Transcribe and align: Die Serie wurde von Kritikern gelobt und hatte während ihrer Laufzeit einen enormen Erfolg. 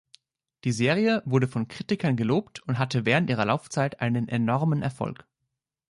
Die 0.63 0.71
Serie 0.71 1.21
wurde 1.27 1.47
von 1.47 1.67
Kritikern 1.67 2.15
gelobt 2.15 2.59
und 2.63 2.79
hatte 2.79 3.05
während 3.05 3.29
ihrer 3.29 3.45
Laufzeit 3.45 3.99
einen 4.01 4.27
enormen 4.27 4.81
Erfolg. 4.81 5.27